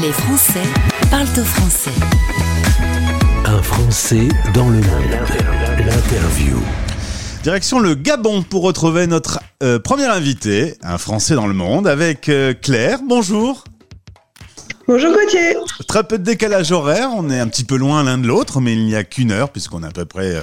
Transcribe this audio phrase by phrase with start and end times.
[0.00, 0.62] Les Français
[1.10, 1.90] parlent au français.
[3.44, 5.10] Un Français dans le monde.
[5.78, 6.58] L'interview.
[7.42, 12.30] Direction le Gabon pour retrouver notre euh, premier invité, un Français dans le monde, avec
[12.30, 13.00] euh, Claire.
[13.06, 13.64] Bonjour.
[14.92, 15.54] Bonjour Gauthier.
[15.86, 18.72] Très peu de décalage horaire, on est un petit peu loin l'un de l'autre, mais
[18.72, 20.42] il n'y a qu'une heure puisqu'on est à peu près euh,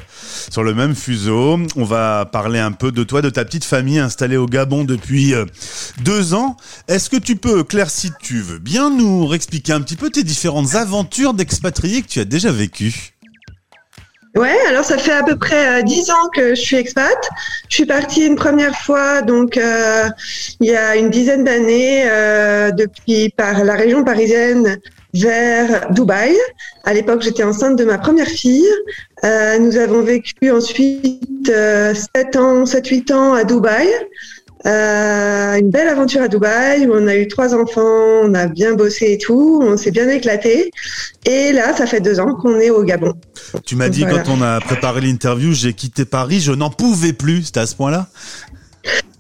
[0.50, 1.60] sur le même fuseau.
[1.76, 5.34] On va parler un peu de toi, de ta petite famille installée au Gabon depuis
[5.34, 5.44] euh,
[6.02, 6.56] deux ans.
[6.88, 10.24] Est-ce que tu peux, Claire, si tu veux bien nous réexpliquer un petit peu tes
[10.24, 13.17] différentes aventures d'expatriés que tu as déjà vécues?
[14.38, 17.18] Ouais, alors ça fait à peu près euh, dix ans que je suis expat.
[17.70, 20.08] Je suis partie une première fois, donc euh,
[20.60, 24.78] il y a une dizaine d'années, euh, depuis par la région parisienne
[25.16, 26.36] vers Dubaï.
[26.84, 28.70] À l'époque, j'étais enceinte de ma première fille.
[29.24, 31.52] nous avons vécu ensuite
[32.16, 33.90] sept ans, sept huit ans à Dubaï.
[34.66, 38.74] Euh, une belle aventure à Dubaï où on a eu trois enfants, on a bien
[38.74, 40.72] bossé et tout, on s'est bien éclaté.
[41.26, 43.14] Et là, ça fait deux ans qu'on est au Gabon.
[43.66, 47.44] Tu m'as dit quand on a préparé l'interview, j'ai quitté Paris, je n'en pouvais plus.
[47.44, 48.08] C'était à ce point-là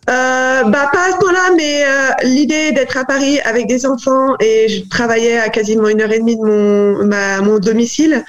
[0.10, 1.90] euh, bah pas à ce point-là, mais euh,
[2.24, 6.20] l'idée d'être à Paris avec des enfants et je travaillais à quasiment une heure et
[6.20, 8.24] demie de mon ma, mon domicile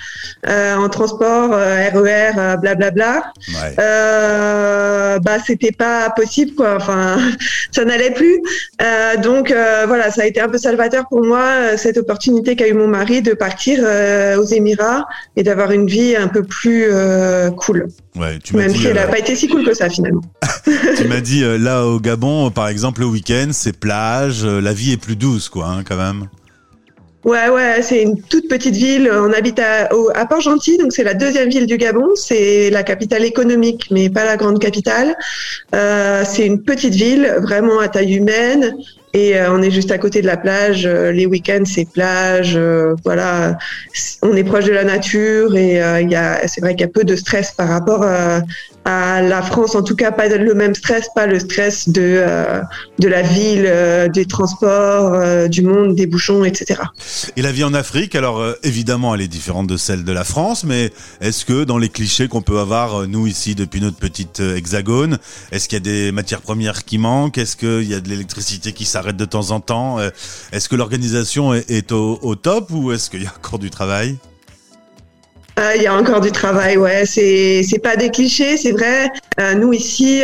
[0.49, 3.23] euh, en transport, RER, euh, blablabla.
[3.49, 5.19] Bla, bla.
[5.21, 6.77] Bah c'était pas possible quoi.
[6.77, 7.19] Enfin,
[7.73, 8.41] ça n'allait plus.
[9.23, 9.53] donc
[9.87, 13.23] voilà, ça a été un peu salvateur pour moi cette opportunité qu'a eu mon mari
[13.23, 13.81] de partir
[14.39, 15.07] aux Émirats
[15.37, 16.89] et d'avoir une vie un peu plus
[17.57, 17.87] cool.
[18.17, 20.23] Ouais, tu Même dit, si elle n'a pas été si cool que ça finalement.
[20.97, 24.93] tu m'as dit là au Gabon, par exemple, le week-end, c'est plage, euh, la vie
[24.93, 26.29] est plus douce, quoi, hein, quand même.
[27.25, 29.11] Ouais, ouais, c'est une toute petite ville.
[29.13, 29.89] On habite à,
[30.27, 32.11] Port-Gentil, donc c'est la deuxième ville du Gabon.
[32.15, 35.17] C'est la capitale économique, mais pas la grande capitale.
[35.75, 38.77] Euh, c'est une petite ville, vraiment à taille humaine.
[39.15, 40.85] Et euh, on est juste à côté de la plage.
[40.85, 42.55] Euh, les week-ends, c'est plage.
[42.57, 43.57] Euh, voilà,
[44.23, 47.05] on est proche de la nature et il a, c'est vrai qu'il y a peu
[47.05, 49.75] de stress par rapport à la France.
[49.75, 52.23] En tout cas, pas le même stress, pas le stress de
[52.99, 53.71] de la ville,
[54.13, 56.81] des transports, du monde, des bouchons, etc.
[57.37, 60.65] Et la vie en Afrique, alors évidemment, elle est différente de celle de la France,
[60.65, 60.91] mais
[61.21, 65.19] est-ce que dans les clichés qu'on peut avoir nous ici depuis notre petite hexagone,
[65.53, 67.39] est-ce qu'il y a des matières premières qui manquent?
[67.39, 69.99] Est-ce qu'il y a de l'électricité qui s'arrête de temps en temps.
[69.99, 70.11] Euh,
[70.53, 74.17] est-ce que l'organisation est, au, top ou est-ce qu'il y a encore du travail?
[75.59, 77.05] Euh, il y a encore du travail, ouais.
[77.05, 79.11] C'est c'est pas des clichés, c'est vrai.
[79.41, 80.23] Euh, nous ici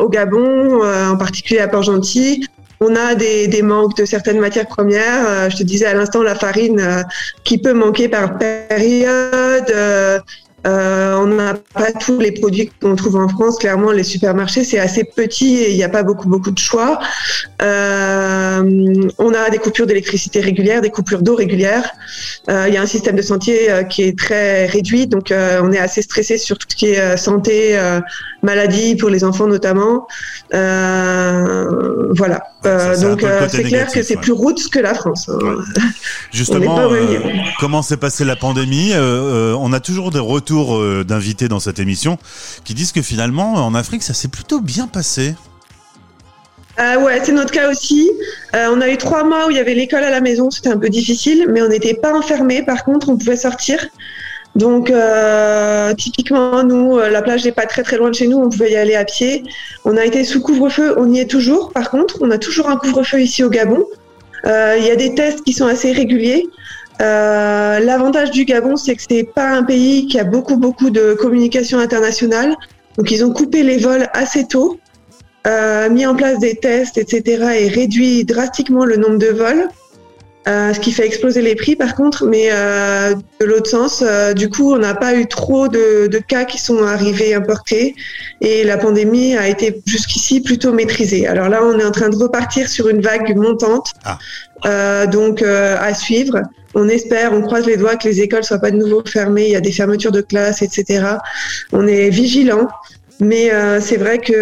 [0.00, 2.46] au Gabon, en particulier à Port-Gentil,
[2.80, 5.50] on a des, manques de certaines matières premières.
[5.50, 7.04] je te disais à l'instant la farine
[7.44, 9.70] qui peut manquer par période.
[9.70, 10.18] Euh,
[10.64, 13.58] on n'a pas tous les produits qu'on trouve en France.
[13.58, 16.98] Clairement, les supermarchés, c'est assez petit et il n'y a pas beaucoup, beaucoup de choix.
[17.62, 21.90] Euh, on a des coupures d'électricité régulières, des coupures d'eau régulières.
[22.48, 25.60] Euh, il y a un système de santé euh, qui est très réduit, donc euh,
[25.62, 27.78] on est assez stressé sur tout ce qui est santé,
[28.42, 30.06] maladie pour les enfants notamment.
[32.10, 32.42] Voilà.
[33.00, 35.28] donc c'est clair que c'est plus route que la France.
[35.28, 35.56] Hein.
[36.32, 36.90] Justement,
[37.58, 42.18] comment s'est passée la pandémie On a toujours des retours euh, d'invités dans cette émission
[42.64, 45.34] qui disent que finalement, en Afrique, ça s'est plutôt bien passé.
[46.78, 48.10] Euh, ouais, c'est notre cas aussi.
[48.54, 50.70] Euh, on a eu trois mois où il y avait l'école à la maison, c'était
[50.70, 52.62] un peu difficile, mais on n'était pas enfermés.
[52.62, 53.78] Par contre, on pouvait sortir.
[54.56, 58.48] Donc, euh, typiquement, nous, la plage n'est pas très très loin de chez nous, on
[58.48, 59.44] pouvait y aller à pied.
[59.84, 61.72] On a été sous couvre-feu, on y est toujours.
[61.72, 63.84] Par contre, on a toujours un couvre-feu ici au Gabon.
[64.44, 66.48] Il y a des tests qui sont assez réguliers.
[67.00, 71.14] Euh, l'avantage du Gabon, c'est que c'est pas un pays qui a beaucoup beaucoup de
[71.14, 72.54] communication internationale.
[72.98, 74.78] Donc ils ont coupé les vols assez tôt,
[75.46, 77.46] euh, mis en place des tests, etc.
[77.58, 79.68] et réduit drastiquement le nombre de vols.
[80.48, 84.32] Euh, ce qui fait exploser les prix par contre, mais euh, de l'autre sens, euh,
[84.32, 87.94] du coup, on n'a pas eu trop de, de, cas qui sont arrivés importés
[88.40, 91.26] et la pandémie a été jusqu'ici plutôt maîtrisée.
[91.26, 95.06] Alors là, on est en train de repartir sur une vague montante, ah.
[95.06, 96.40] donc à suivre.
[96.74, 99.44] On espère, on croise les doigts que les écoles soient pas de nouveau fermées.
[99.44, 101.16] Il y a des fermetures de classes, etc.
[101.72, 102.66] On est vigilant,
[103.20, 103.50] mais
[103.80, 104.32] c'est vrai que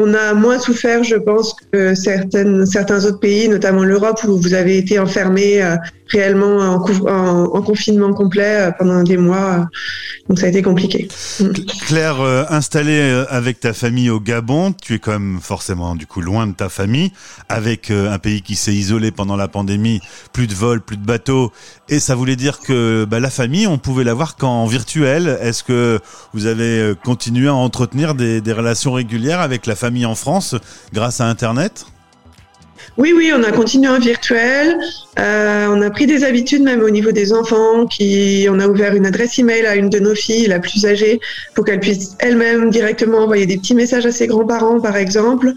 [0.00, 4.78] on a moins souffert, je pense, que certains autres pays, notamment l'Europe, où vous avez
[4.78, 5.74] été enfermés euh,
[6.06, 9.66] réellement en, confinement complet euh, pendant des mois.
[10.28, 11.08] Donc ça a été compliqué.
[11.40, 11.46] Mm.
[11.88, 16.20] Claire, euh, installée avec ta famille au Gabon, tu es quand même forcément du coup
[16.20, 17.10] loin de ta famille,
[17.48, 20.00] avec un pays qui s'est isolé pendant la pandémie,
[20.32, 21.50] plus de vols, plus de bateaux,
[21.88, 25.38] et ça voulait dire que bah, la famille, on pouvait la voir qu'en virtuel.
[25.40, 25.98] Est-ce que
[26.34, 30.54] vous avez continué à entretenir des relations régulières avec la famille en France
[30.92, 31.86] grâce à Internet
[32.96, 34.76] Oui, oui, on a continué en virtuel.
[35.18, 37.86] Euh, on a pris des habitudes même au niveau des enfants.
[37.86, 41.20] Qui, on a ouvert une adresse email à une de nos filles, la plus âgée,
[41.54, 45.52] pour qu'elle puisse elle-même directement envoyer des petits messages à ses grands-parents, par exemple.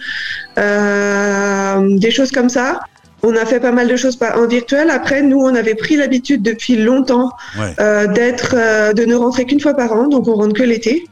[0.57, 2.79] Euh, des choses comme ça.
[3.23, 4.89] On a fait pas mal de choses en virtuel.
[4.89, 7.29] Après, nous, on avait pris l'habitude depuis longtemps
[7.59, 7.73] Ouais.
[7.79, 8.55] euh, d'être,
[8.95, 11.07] de ne rentrer qu'une fois par an, donc on rentre que l'été.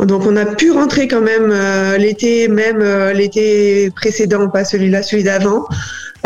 [0.00, 5.02] Donc on a pu rentrer quand même euh, l'été, même euh, l'été précédent, pas celui-là,
[5.02, 5.66] celui d'avant.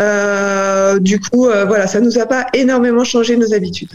[0.01, 3.89] Euh, du coup, euh, voilà, ça nous a pas énormément changé nos habitudes.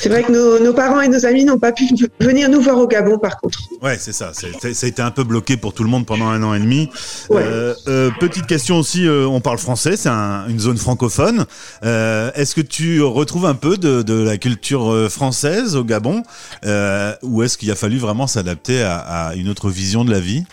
[0.00, 1.84] C'est vrai que nos, nos parents et nos amis n'ont pas pu
[2.18, 3.58] venir nous voir au Gabon, par contre.
[3.82, 4.32] Ouais, c'est ça.
[4.32, 6.88] Ça a été un peu bloqué pour tout le monde pendant un an et demi.
[7.28, 7.42] Ouais.
[7.44, 11.44] Euh, euh, petite question aussi, euh, on parle français, c'est un- une zone francophone.
[11.84, 16.22] Euh, Est-ce que tu retrouves un peu de, de la culture française au Gabon?
[16.64, 20.20] Euh, ou est-ce qu'il a fallu vraiment s'adapter à, à une autre vision de la
[20.20, 20.44] vie?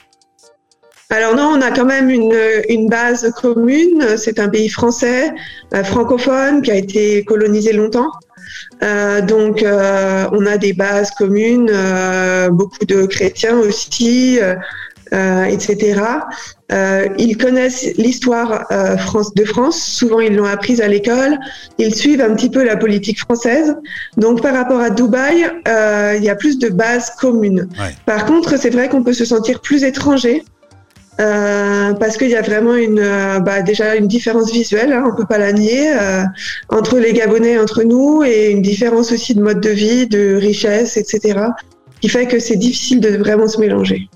[1.10, 2.38] Alors non, on a quand même une,
[2.68, 4.18] une base commune.
[4.18, 5.32] C'est un pays français,
[5.74, 8.12] euh, francophone, qui a été colonisé longtemps.
[8.84, 14.40] Euh, donc euh, on a des bases communes, euh, beaucoup de chrétiens aussi,
[15.14, 16.02] euh, etc.
[16.72, 21.38] Euh, ils connaissent l'histoire euh, France, de France, souvent ils l'ont apprise à l'école,
[21.78, 23.76] ils suivent un petit peu la politique française.
[24.18, 27.70] Donc par rapport à Dubaï, euh, il y a plus de bases communes.
[27.80, 27.96] Ouais.
[28.06, 30.44] Par contre, c'est vrai qu'on peut se sentir plus étranger
[31.20, 35.16] euh, parce qu'il y a vraiment une, euh, bah, déjà une différence visuelle, hein, on
[35.16, 36.24] peut pas la nier, euh,
[36.70, 40.98] entre les Gabonais, entre nous, et une différence aussi de mode de vie, de richesse,
[40.98, 41.40] etc.,
[42.02, 44.08] qui fait que c'est difficile de vraiment se mélanger.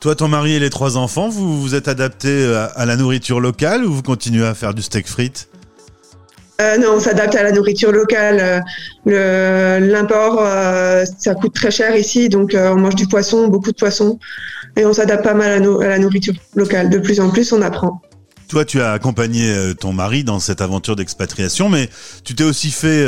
[0.00, 3.40] Toi, ton mari et les trois enfants, vous vous êtes adaptés à, à la nourriture
[3.40, 5.48] locale ou vous continuez à faire du steak frites?
[6.60, 8.64] Euh, non, on s'adapte à la nourriture locale.
[9.06, 13.76] Euh, L'import, euh, ça coûte très cher ici, donc on mange du poisson, beaucoup de
[13.76, 14.18] poisson,
[14.76, 16.90] et on s'adapte pas mal à, à la nourriture locale.
[16.90, 18.02] De plus en plus, on apprend.
[18.48, 21.88] Toi, tu as accompagné ton mari dans cette aventure d'expatriation, mais
[22.24, 23.04] tu t'es aussi fait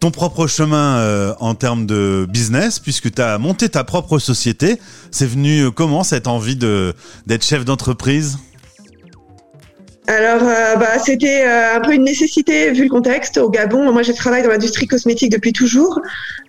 [0.00, 4.80] ton propre chemin en termes de business, puisque tu as monté ta propre société.
[5.12, 8.36] C'est venu comment cette envie d'être chef d'entreprise?
[10.06, 13.38] Alors, euh, bah, c'était euh, un peu une nécessité vu le contexte.
[13.38, 15.98] Au Gabon, moi, je travaille dans l'industrie cosmétique depuis toujours.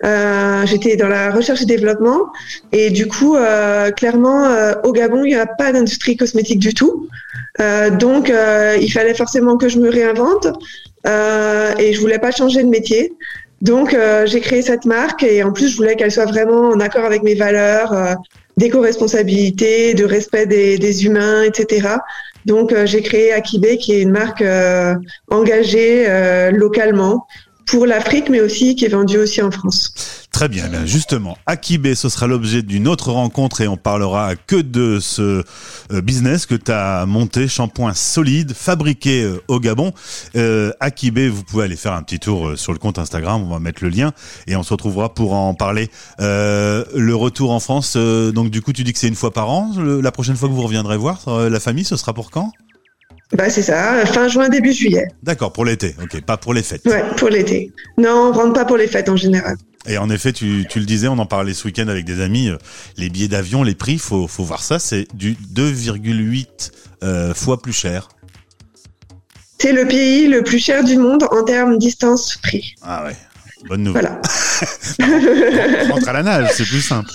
[0.04, 2.28] Euh, J'étais dans la recherche et développement.
[2.74, 6.74] Et du coup, euh, clairement, euh, au Gabon, il n'y a pas d'industrie cosmétique du
[6.74, 7.08] tout.
[7.58, 8.30] Donc,
[8.82, 10.48] il fallait forcément que je me réinvente.
[11.06, 13.14] Et je voulais pas changer de métier.
[13.62, 15.24] Donc, j'ai créé cette marque.
[15.24, 18.18] Et en plus, je voulais qu'elle soit vraiment en accord avec mes valeurs
[18.58, 21.88] d'éco-responsabilité, de respect des, des humains, etc.
[22.46, 24.96] Donc, euh, j'ai créé Akibe, qui est une marque euh,
[25.30, 27.26] engagée euh, localement
[27.66, 29.94] pour l'Afrique, mais aussi qui est vendue aussi en France.
[30.36, 34.58] Très bien, bien justement, Akibé, ce sera l'objet d'une autre rencontre et on parlera que
[34.58, 35.46] de ce
[35.94, 36.74] euh, business que tu
[37.08, 39.94] monté, shampoing solide, fabriqué euh, au Gabon.
[40.36, 43.50] Euh, Akibé, vous pouvez aller faire un petit tour euh, sur le compte Instagram, on
[43.50, 44.12] va mettre le lien
[44.46, 45.90] et on se retrouvera pour en parler.
[46.20, 49.72] Le retour en France, donc du coup tu dis que c'est une fois par an,
[49.78, 52.52] la prochaine fois que vous reviendrez voir la famille, ce sera pour quand?
[53.34, 55.08] Bah, c'est ça, fin juin, début juillet.
[55.24, 56.86] D'accord, pour l'été, ok, pas pour les fêtes.
[56.86, 57.72] Ouais, pour l'été.
[57.98, 59.58] Non, on rentre pas pour les fêtes en général.
[59.88, 62.50] Et en effet, tu, tu le disais, on en parlait ce week-end avec des amis,
[62.50, 62.58] euh,
[62.98, 66.72] les billets d'avion, les prix, faut, faut voir ça, c'est du 2,8
[67.04, 68.10] euh, fois plus cher.
[69.60, 72.76] C'est le pays le plus cher du monde en termes distance-prix.
[72.82, 73.16] Ah ouais,
[73.68, 74.12] bonne nouvelle.
[75.00, 75.88] Voilà.
[75.92, 77.12] Rentre à la nage, c'est plus simple.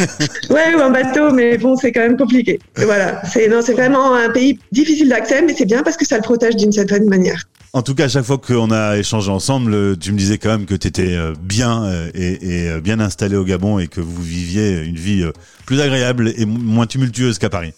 [0.50, 2.58] Ouais, ou un bateau, mais bon, c'est quand même compliqué.
[2.80, 3.22] Et voilà.
[3.24, 6.22] C'est, non, c'est vraiment un pays difficile d'accès, mais c'est bien parce que ça le
[6.22, 7.44] protège d'une certaine manière.
[7.72, 10.48] En tout cas, à chaque fois qu'on a échangé ensemble, euh, tu me disais quand
[10.48, 14.00] même que tu étais bien euh, et, et, euh, bien installé au Gabon et que
[14.00, 15.32] vous viviez une vie euh,
[15.66, 17.74] plus agréable et moins tumultueuse qu'à Paris.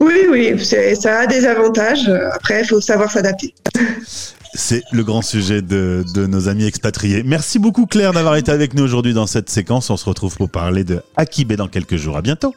[0.00, 2.08] Oui, oui, ça a des avantages.
[2.32, 3.54] Après, il faut savoir s'adapter.
[4.54, 7.22] C'est le grand sujet de, de nos amis expatriés.
[7.24, 9.90] Merci beaucoup Claire d'avoir été avec nous aujourd'hui dans cette séquence.
[9.90, 12.16] On se retrouve pour parler de Akibé dans quelques jours.
[12.16, 12.54] À bientôt.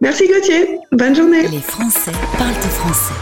[0.00, 0.78] Merci Gauthier.
[0.90, 1.46] Bonne journée.
[1.48, 3.14] Les Français parlent français.